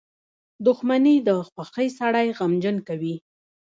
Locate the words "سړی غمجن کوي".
1.99-3.15